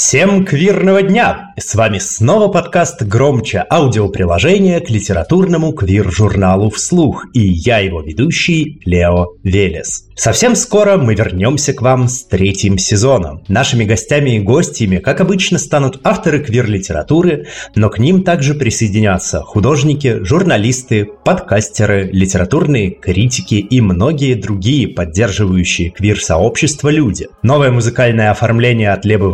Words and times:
Всем 0.00 0.44
квирного 0.44 1.02
дня! 1.02 1.52
С 1.58 1.74
вами 1.74 1.98
снова 1.98 2.46
подкаст 2.46 3.02
«Громче» 3.02 3.64
аудиоприложение 3.68 4.78
к 4.78 4.90
литературному 4.90 5.72
квир-журналу 5.72 6.70
«Вслух» 6.70 7.26
и 7.34 7.40
я 7.40 7.78
его 7.78 8.00
ведущий 8.00 8.80
Лео 8.84 9.26
Велес. 9.42 10.04
Совсем 10.14 10.56
скоро 10.56 10.96
мы 10.96 11.14
вернемся 11.14 11.72
к 11.72 11.82
вам 11.82 12.08
с 12.08 12.24
третьим 12.24 12.76
сезоном. 12.76 13.42
Нашими 13.46 13.84
гостями 13.84 14.36
и 14.36 14.40
гостями, 14.40 14.98
как 14.98 15.20
обычно, 15.20 15.58
станут 15.58 16.00
авторы 16.02 16.40
квир-литературы, 16.44 17.46
но 17.76 17.88
к 17.88 18.00
ним 18.00 18.24
также 18.24 18.54
присоединятся 18.54 19.42
художники, 19.42 20.24
журналисты, 20.24 21.08
подкастеры, 21.24 22.08
литературные 22.12 22.90
критики 22.90 23.54
и 23.54 23.80
многие 23.80 24.34
другие 24.34 24.88
поддерживающие 24.88 25.90
квир-сообщество 25.90 26.88
люди. 26.88 27.28
Новое 27.42 27.70
музыкальное 27.70 28.32
оформление 28.32 28.90
от 28.90 29.04
Лебы 29.04 29.30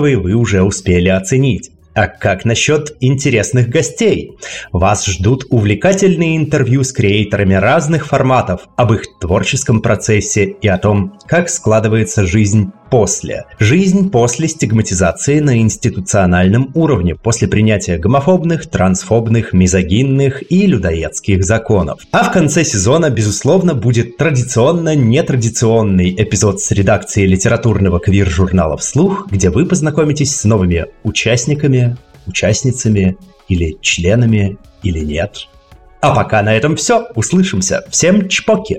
Вафельниковой 0.00 0.16
вы 0.16 0.34
уже 0.34 0.62
успели 0.62 1.08
оценить. 1.08 1.70
А 1.92 2.06
как 2.06 2.44
насчет 2.44 2.96
интересных 3.00 3.68
гостей? 3.68 4.36
Вас 4.72 5.04
ждут 5.06 5.44
увлекательные 5.50 6.36
интервью 6.36 6.84
с 6.84 6.92
креаторами 6.92 7.54
разных 7.54 8.06
форматов 8.06 8.68
об 8.76 8.92
их 8.92 9.02
творческом 9.20 9.82
процессе 9.82 10.44
и 10.44 10.68
о 10.68 10.78
том, 10.78 11.18
как 11.26 11.50
складывается 11.50 12.26
жизнь 12.26 12.72
после. 12.90 13.44
Жизнь 13.58 14.10
после 14.10 14.48
стигматизации 14.48 15.38
на 15.40 15.58
институциональном 15.58 16.70
уровне, 16.74 17.14
после 17.14 17.48
принятия 17.48 17.96
гомофобных, 17.96 18.68
трансфобных, 18.68 19.52
мизогинных 19.52 20.42
и 20.50 20.66
людоедских 20.66 21.44
законов. 21.44 22.00
А 22.12 22.24
в 22.24 22.32
конце 22.32 22.64
сезона, 22.64 23.10
безусловно, 23.10 23.74
будет 23.74 24.16
традиционно 24.16 24.94
нетрадиционный 24.94 26.10
эпизод 26.10 26.60
с 26.60 26.70
редакцией 26.72 27.28
литературного 27.28 28.00
квир-журнала 28.00 28.76
«Вслух», 28.76 29.28
где 29.30 29.50
вы 29.50 29.66
познакомитесь 29.66 30.34
с 30.34 30.44
новыми 30.44 30.86
участниками, 31.04 31.96
участницами 32.26 33.16
или 33.48 33.76
членами 33.80 34.58
или 34.82 35.00
нет. 35.00 35.48
А 36.00 36.14
пока 36.14 36.42
на 36.42 36.54
этом 36.54 36.76
все. 36.76 37.08
Услышимся. 37.14 37.84
Всем 37.90 38.28
чпоки! 38.28 38.78